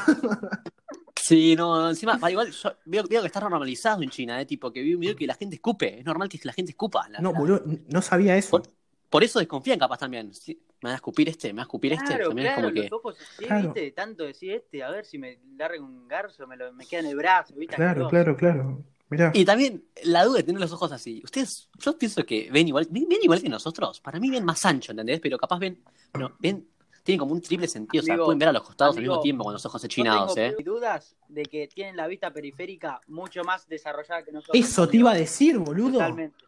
[1.27, 4.45] Sí, no, encima, igual yo veo, veo que está normalizado en China, ¿eh?
[4.45, 5.99] Tipo, que veo un video que la gente escupe.
[6.01, 7.09] Es normal que la gente escupa.
[7.09, 8.51] La- No, la- boludo, no sabía eso.
[8.51, 8.63] Por,
[9.09, 10.35] por eso desconfían capaz también.
[10.35, 12.19] Sí, me va a escupir este, me va a escupir este.
[12.19, 12.83] También claro, es como que...
[12.83, 13.63] los ojos así, Claro.
[13.69, 16.85] viste, de tanto decir este, a ver si me larga un garzo, me, lo, me
[16.85, 17.75] queda en el brazo, viste.
[17.77, 18.85] Claro, claro, claro.
[19.09, 19.31] Mirá.
[19.35, 21.21] Y también la duda de tener los ojos así.
[21.25, 24.01] Ustedes, yo pienso que ven igual, ven, ven igual que nosotros.
[24.01, 25.21] Para mí ven más ancho, ¿entendés?
[25.21, 25.83] Pero capaz ven,
[26.19, 26.67] no, ven,
[27.05, 28.03] tienen como un triple sentido.
[28.03, 30.35] o sea, pueden ver a los costados amigo, al mismo tiempo con los ojos achinados,
[30.35, 30.62] tengo ¿eh?
[30.64, 34.59] dudas de que tienen la vista periférica mucho más desarrollada que nosotros.
[34.59, 35.93] Eso te iba a decir, boludo.
[35.93, 36.45] Totalmente.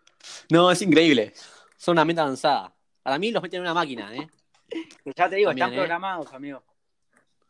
[0.50, 1.34] No, es increíble.
[1.76, 2.74] Son una mente avanzada.
[3.02, 4.28] Para mí los meten en una máquina, ¿eh?
[5.14, 5.76] Ya te digo, También, están ¿eh?
[5.76, 6.64] programados, amigo.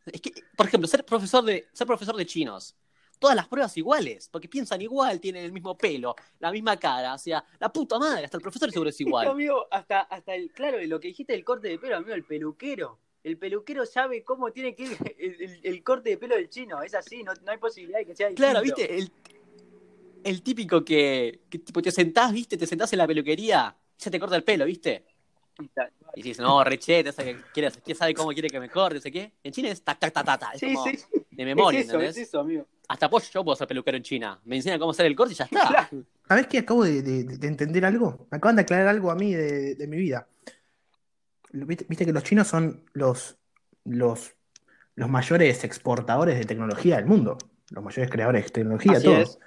[0.04, 2.74] Es que, por ejemplo, ser profesor de, ser profesor de chinos.
[3.18, 7.18] Todas las pruebas iguales, porque piensan igual, tienen el mismo pelo, la misma cara, o
[7.18, 9.28] sea, la puta madre, hasta el profesor seguro es igual.
[9.28, 12.98] amigo, hasta, hasta el, claro, lo que dijiste del corte de pelo, amigo, el peluquero.
[13.24, 16.80] El peluquero sabe cómo tiene que ir el, el- el corte de pelo del chino.
[16.82, 18.50] Es así, no, no hay posibilidad de que sea distinto.
[18.52, 19.10] Claro, viste, el,
[20.22, 24.20] el típico que, que tipo te sentás, viste, te sentás en la peluquería, se te
[24.20, 25.04] corta el pelo, viste.
[26.14, 29.00] Y dices, no, rechete, esa que quiere, quién sabe cómo quiere que me corte, no
[29.00, 29.32] sé qué.
[29.42, 30.98] En China es tac, tac, tac, tac, tac, es Sí, como sí,
[31.36, 32.16] de memoria, es eso, ¿entendés?
[32.16, 32.66] es eso, amigo.
[32.88, 34.40] Hasta pues yo puedo ser peluquero en China.
[34.44, 35.68] Me enseñan cómo hacer el corte y ya está.
[35.68, 36.04] Claro.
[36.28, 38.26] ¿Sabés que acabo de, de- de entender algo?
[38.30, 40.28] Me acaban de aclarar algo a mí de, de mi vida.
[41.52, 43.36] Viste, viste que los chinos son los,
[43.84, 44.34] los,
[44.94, 47.38] los mayores exportadores de tecnología del mundo.
[47.70, 49.16] Los mayores creadores de tecnología, Así todo.
[49.18, 49.38] es.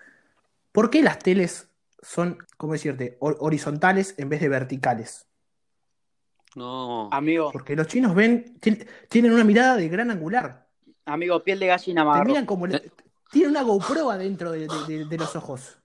[0.71, 1.69] ¿Por qué las teles
[2.01, 5.27] son, cómo decirte, hor- horizontales en vez de verticales?
[6.55, 7.09] No.
[7.11, 10.67] Amigo, Porque los chinos ven, ti- tienen una mirada de gran angular.
[11.09, 12.27] Amigo, piel de gallina Te marrón.
[12.27, 12.67] miran como.
[12.67, 12.91] le-
[13.31, 15.77] Tienen una GoPro adentro de, de- de- de los ojos.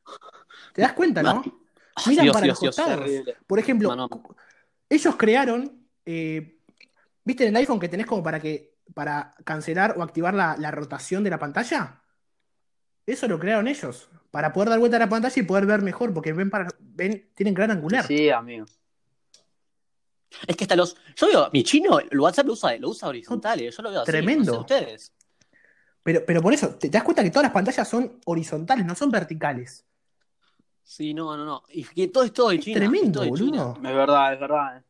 [0.72, 1.42] ¿Te das cuenta, no?
[2.06, 3.10] Miran Dios, para Dios, los costados.
[3.46, 4.08] Por ejemplo, Mano.
[4.88, 5.87] ellos crearon.
[6.06, 6.58] eh,
[7.24, 8.74] ¿Viste en el iPhone que tenés como para que.
[8.94, 12.00] para cancelar o activar la, la rotación de la pantalla?
[13.06, 14.08] Eso lo crearon ellos.
[14.30, 16.12] Para poder dar vuelta a la pantalla y poder ver mejor.
[16.12, 16.68] Porque ven para.
[16.80, 18.06] ven, tienen gran angular.
[18.06, 18.66] Sí, amigo.
[20.46, 20.96] Es que hasta los.
[21.16, 24.00] Yo veo, mi chino, el WhatsApp lo usa, lo usa horizontal, eh, yo lo veo
[24.02, 24.10] así.
[24.10, 24.44] Tremendo.
[24.52, 25.12] No sé ustedes.
[26.02, 28.94] Pero, pero por eso, te, te das cuenta que todas las pantallas son horizontales, no
[28.94, 29.84] son verticales.
[30.82, 31.62] Sí, no, no, no.
[31.70, 32.78] Y que todo es todo de Es China.
[32.80, 33.74] tremendo, es boludo.
[33.76, 33.88] China.
[33.90, 34.84] Es verdad, es verdad.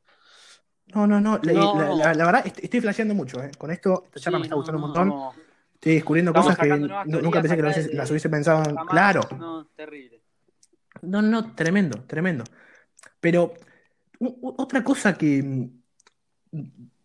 [0.87, 1.39] No, no, no.
[1.43, 1.79] La, No.
[1.79, 3.43] la- la- la verdad, est- estoy flasheando mucho.
[3.43, 3.51] eh.
[3.57, 5.09] Con esto, esta charla Sí, me está no, gustando un no, montón.
[5.09, 5.35] No,
[5.75, 8.63] Estoy descubriendo Estamos cosas que nunca pensé que las de- las hubiese pensado.
[8.65, 9.21] jamás- Claro.
[9.39, 10.23] No, terrible.
[11.03, 12.43] No, no, tremendo, tremendo.
[13.21, 13.53] Pero
[14.43, 15.71] otra cosa que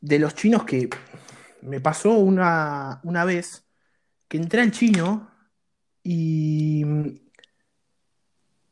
[0.01, 0.89] de los chinos que
[1.61, 3.65] me pasó una, una vez,
[4.27, 5.29] que entré al chino
[6.03, 6.83] y,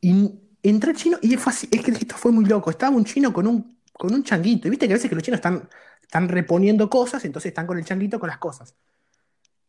[0.00, 2.70] y entré al chino y fue así- es que esto fue muy loco.
[2.70, 4.68] Estaba un chino con un, con un changuito.
[4.68, 5.68] Y viste que a veces que los chinos están,
[6.02, 8.74] están reponiendo cosas, entonces están con el changuito con las cosas.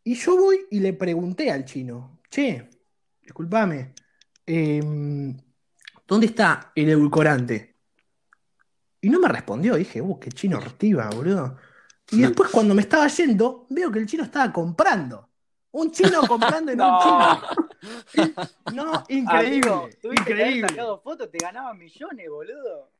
[0.03, 2.69] Y yo voy y le pregunté al chino, che,
[3.21, 3.93] discúlpame,
[4.45, 5.37] em,
[6.07, 7.68] ¿dónde está el edulcorante?
[9.01, 11.57] Y no me respondió, dije, uh, qué chino ortiva, boludo.
[12.09, 15.29] Y después cuando me estaba yendo, veo que el chino estaba comprando.
[15.71, 16.97] Un chino comprando en un No.
[16.97, 17.45] chino.
[18.67, 20.59] No, increíble, Amigo, tuviste que increíble.
[20.59, 22.91] sacado fotos, te ganaban millones, boludo.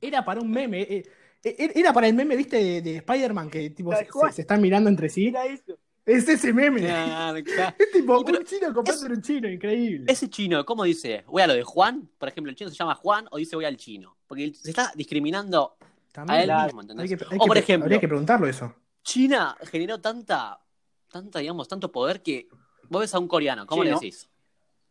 [0.00, 1.02] Era para un meme, eh,
[1.44, 4.90] eh, era para el meme, viste, de, de Spider-Man, que tipo, se, se- están mirando
[4.90, 5.24] entre sí.
[5.24, 5.78] Mira eso.
[6.06, 6.80] Es ese meme.
[6.82, 7.76] Claro, claro.
[7.78, 10.04] Es tipo Y pero un chino comprando en un chino, increíble.
[10.10, 11.24] Ese chino, ¿cómo dice?
[11.26, 12.08] ¿Voy a lo de Juan?
[12.16, 14.16] Por ejemplo, el chino se llama Juan o dice voy al chino.
[14.26, 15.76] Porque se está discriminando
[16.12, 16.64] También a él claro.
[16.66, 17.10] mismo, ¿entendés?
[17.10, 18.72] hay que, hay o por que- ejemplo, habría que preguntarlo eso.
[19.02, 20.60] China generó tanta,
[21.10, 22.48] tanta, digamos, tanto poder que
[22.88, 23.96] vos ves a un coreano, ¿cómo Chino.
[23.96, 24.28] le decís?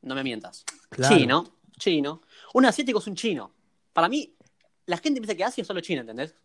[0.02, 0.66] No me mientas.
[0.90, 1.16] Claro.
[1.18, 2.22] Chino, chino.
[2.54, 3.52] Un asiático es un chino.
[3.94, 4.36] Para mí,
[4.86, 6.36] la gente piensa que Asia es solo China, ¿entendés?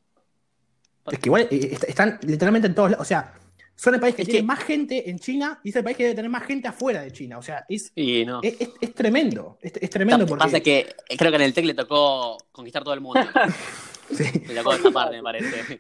[1.11, 3.05] Es que igual eh, est- están literalmente en todos lados.
[3.05, 3.35] O sea,
[3.83, 5.97] son el país que Es tiene que- más gente en China y es el país
[5.97, 7.39] que debe tener más gente afuera de China.
[7.39, 8.41] O sea, es, Y no.
[8.43, 9.59] es, es- es tremendo.
[9.63, 10.45] Es, es tremendo porque.
[10.45, 13.21] Pasa que eh, creo que en el TEC le tocó conquistar todo el mundo.
[14.13, 14.25] Sí.
[14.49, 15.79] Le tocó esa parte, me parece.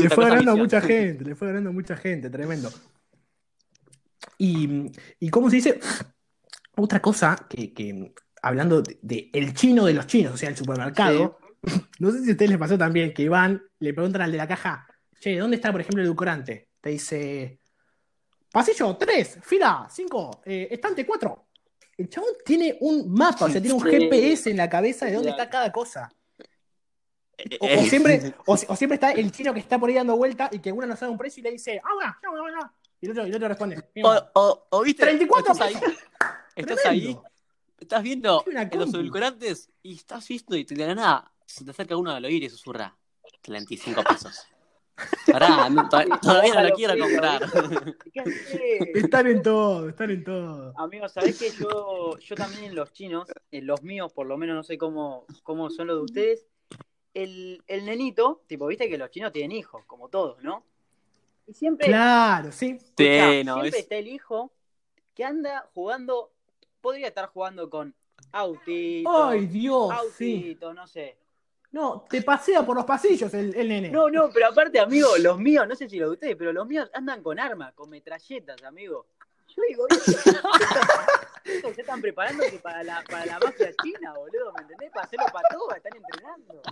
[0.00, 2.68] Le fue ganando a mucha gente, le fue ganando a mucha gente, tremendo.
[4.38, 5.80] Y, y cómo se dice,
[6.76, 10.56] otra cosa que, que, hablando de, de el chino de los chinos, o sea, el
[10.56, 11.38] supermercado,
[12.00, 14.48] no sé si a ustedes les pasó también que van, le preguntan al de la
[14.48, 14.86] caja,
[15.20, 16.69] che, ¿dónde está, por ejemplo, el edulcorante?
[16.80, 17.60] Te dice,
[18.50, 21.46] pasillo 3, fila 5, estante 4.
[21.98, 23.82] El chabón tiene un mapa, o sea, tiene un.
[23.82, 26.10] GPS en la cabeza de dónde está cada cosa.
[27.60, 30.48] O, o siempre, o, o siempre está el chino que está por ahí dando vuelta
[30.52, 32.72] y que uno nos da un precio y le dice, ah, no, no, no.
[33.00, 33.82] Y el otro, y el otro responde,
[34.34, 35.74] O, o, viste, 34 estás ahí,
[36.56, 37.18] estás ahí,
[37.78, 41.70] estás viendo en los edulcorantes y estás viendo y te de la nada se te
[41.72, 42.96] acerca uno al oír y susurra
[43.42, 44.46] 35 pesos.
[45.30, 45.88] Pará, no,
[46.22, 47.42] todavía no lo quiero comprar.
[48.12, 48.92] ¿Qué?
[48.94, 50.74] Están en todo, están en todo.
[50.76, 54.56] Amigos, ¿sabés que yo, yo también en los chinos, en los míos por lo menos,
[54.56, 56.46] no sé cómo, cómo son los de ustedes,
[57.14, 60.64] el, el nenito, tipo, viste que los chinos tienen hijos, como todos, ¿no?
[61.46, 62.70] Y siempre, Claro, sí.
[62.70, 64.52] escuchá, Sí, no, siempre es- está el hijo
[65.14, 66.32] que anda jugando,
[66.80, 67.94] podría estar jugando con
[68.32, 70.34] autito, Ay, Dios, sí.
[70.36, 71.16] autito, no sé.
[71.72, 73.90] No, te pasea por los pasillos el, el nene.
[73.90, 76.66] No, no, pero aparte, amigo, los míos, no sé si los de ustedes, pero los
[76.66, 79.06] míos andan con armas, con metralletas, amigo.
[79.48, 80.10] Yo digo, ¿esto,
[81.44, 84.90] esto se están preparando que para la, para la mafia china, boludo, ¿me entendés?
[84.90, 86.62] Para hacerlo para todos, están entrenando.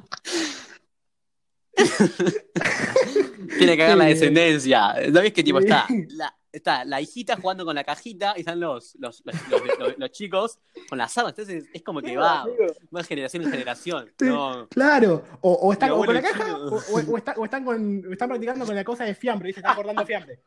[3.59, 4.95] Tiene que haber la descendencia.
[5.13, 8.95] ¿Sabés que tipo está la, está la hijita jugando con la cajita y están los,
[8.99, 9.37] los, los,
[9.79, 10.59] los- los- chicos
[10.89, 11.33] con las armas?
[11.39, 12.45] Entonces es como que va,
[12.95, 14.11] va de generación en generación.
[14.21, 14.67] No.
[14.71, 18.65] Claro, o, o están con la caja o, o- está- o están, con, están practicando
[18.67, 19.61] con la cosa de fiambre, ¿viste?
[19.61, 20.41] Están cortando fiambre.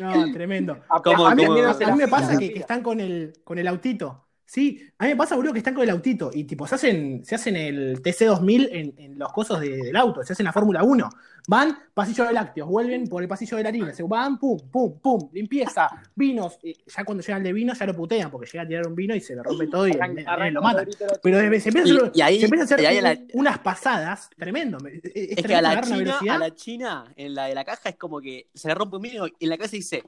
[0.00, 0.78] No, tremendo.
[1.04, 3.68] ¿Cómo- a, mí, cómo- a mí me pasa que, que están con el, con el
[3.68, 4.26] autito.
[4.44, 7.24] Sí, a mí me pasa, boludo, que están con el autito y tipo se hacen,
[7.24, 10.82] se hacen el TC2000 en, en los cosos de- del auto, se hacen la Fórmula
[10.82, 11.08] 1.
[11.48, 14.98] Van, pasillo de lácteos, vuelven por el pasillo de la harina, se van, pum, pum,
[15.00, 16.58] pum, limpieza, vinos.
[16.62, 19.14] y ya cuando llegan de vino ya lo putean porque llega a tirar un vino
[19.16, 20.88] y se le rompe todo y arranca- arranca lo matan.
[21.22, 23.12] Pero se empieza, a Y- hacer- y ahí- se empieza a hacer y ahí la-
[23.12, 24.78] un- unas pasadas, tremendo.
[25.14, 26.36] Es, que a la China, velocidad.
[26.36, 29.02] a la China, en la de la caja es como que se le rompe un
[29.02, 30.04] vino y en la cabeza dice,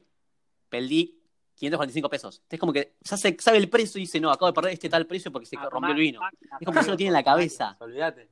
[0.68, 1.18] perdí
[1.57, 2.43] 545 pesos.
[2.49, 4.88] Es como que ya se sabe el precio y dice, no, acabo de perder este
[4.88, 6.21] tal precio porque se Ah, rompió el vino.
[6.61, 7.77] Es como que ya lo tiene en la cabeza.
[7.81, 8.29] Olvídate.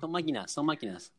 [0.00, 1.12] Son máquinas, son máquinas.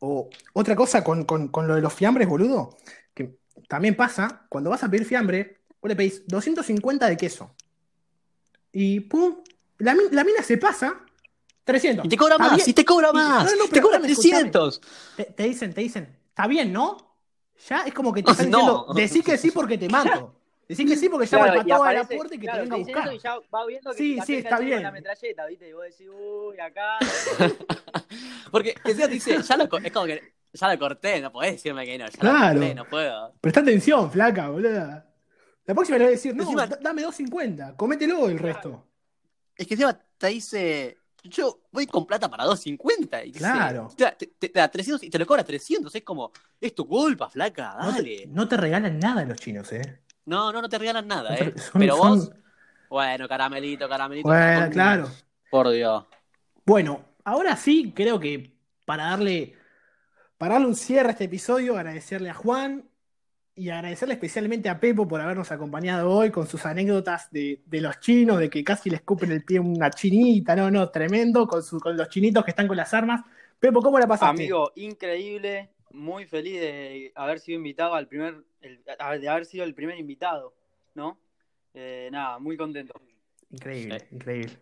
[0.00, 2.76] O otra cosa con, con- con lo de los fiambres, boludo,
[3.14, 7.54] que también pasa, cuando vas a pedir fiambre, vos le pedís 250 de queso.
[8.72, 9.36] Y pum,
[9.78, 11.00] la, la mina se pasa
[11.64, 12.04] 300.
[12.04, 12.68] Y te cobra más, bien.
[12.68, 14.50] y te cobra Y- más, no, no, te pero cobra escuchame, escuchame.
[14.50, 14.80] 300.
[15.16, 17.15] Te, te dicen, te dicen, está bien, ¿no?
[17.68, 18.58] Ya es como que te están No.
[18.58, 20.34] diciendo, decí que sí porque te mato.
[20.68, 22.68] Decí que sí porque llamo Claro, y pato a la puerta y que claro, te
[22.70, 23.14] venga a buscar.
[23.14, 24.82] y ya va viendo que Sí, sí, está el bien.
[24.82, 25.68] la metralleta, ¿viste?
[25.68, 26.98] Y vos decís, uy, acá.
[28.50, 31.84] Porque encima te dice, ya lo, es como que ya lo corté, no podés decirme
[31.84, 32.54] que no, ya Claro.
[32.54, 33.34] lo corté, no puedo.
[33.40, 35.02] Presta atención, flaca, boludo.
[35.66, 38.84] La próxima le voy a decir, no, Encima- da- dame 250, comételo el resto.
[39.56, 43.24] Es que encima te dice, yo voy con plata para 250.
[43.24, 43.88] Y Claro.
[43.96, 45.94] Te, da- te- te da 300 y te lo cobra 300.
[45.94, 48.18] Es como, es tu culpa, flaca, No dale.
[48.18, 50.02] te, no te regalan nada los chinos, ¿eh?
[50.26, 51.54] No, no, no te regalan nada, No ¿eh?
[51.58, 52.30] son- Pero son- vos,
[52.88, 54.28] bueno, caramelito, caramelito.
[54.28, 55.10] Bueno, claro.
[55.50, 56.04] Por Dios.
[56.64, 59.54] Bueno, ahora sí, creo que para darle,
[60.38, 62.88] para darle un cierre a este episodio, agradecerle a Juan
[63.56, 67.98] y agradecerle especialmente a Pepo por habernos acompañado hoy con sus anécdotas de, de los
[68.00, 71.80] chinos, de que casi le escupen el pie una chinita, no, no, tremendo, con, su-
[71.80, 73.22] con los chinitos que están con las armas.
[73.58, 74.42] Pepo, ¿cómo la pasaste?
[74.42, 78.84] Amigo, increíble, muy feliz de haber sido invitado al primer, el-
[79.20, 80.54] de haber sido el primer invitado,
[80.94, 81.18] ¿no?
[81.72, 82.94] Eh, nada, muy contento.
[83.50, 84.06] Increíble, Sí.
[84.16, 84.58] increíble.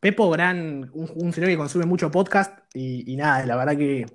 [0.00, 4.06] Pepo, gran, un, un señor que consume mucho podcast y, y nada, la verdad que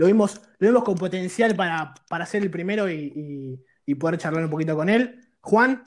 [0.00, 4.18] lo vimos, lo vimos con potencial para, para ser el primero y, y- y poder
[4.18, 5.20] charlar un poquito con él.
[5.40, 5.82] Juan,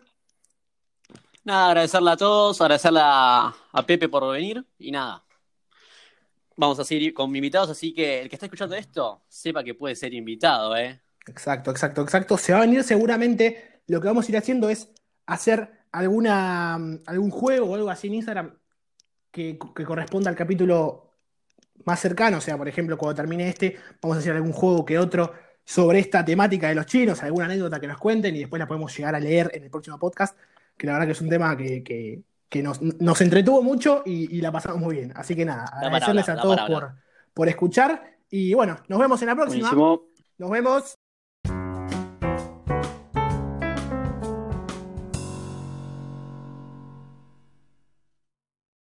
[1.46, 5.24] Nada, agradecerle a todos, agradecerle a, a Pepe por venir y nada.
[6.56, 9.96] Vamos a seguir con invitados, así que el que está escuchando esto, sepa que puede
[9.96, 11.02] ser invitado, ¿eh?
[11.28, 12.38] exacto, exacto, exacto.
[12.38, 14.90] Se va a venir seguramente, lo que vamos a ir haciendo es
[15.26, 16.76] hacer alguna,
[17.08, 18.58] algún juego o algo así en Instagram
[19.32, 21.13] que, que corresponda al capítulo
[21.86, 24.98] más cercano, o sea, por ejemplo, cuando termine este, vamos a hacer algún juego que
[24.98, 25.34] otro
[25.66, 28.96] sobre esta temática de los chinos, alguna anécdota que nos cuenten y después la podemos
[28.98, 30.38] llegar a leer en el próximo podcast,
[30.78, 34.38] que la verdad que es un tema que, que- que nos, nos entretuvo mucho y,
[34.38, 35.12] y la pasamos muy bien.
[35.16, 36.94] Así que nada, agradecerles a todos por,
[37.34, 39.70] por escuchar y bueno, nos vemos en la próxima.
[39.72, 40.04] Buenísimo.
[40.38, 41.03] Nos vemos.